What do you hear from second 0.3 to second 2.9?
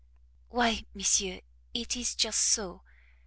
"Why, monsieur, it is just so.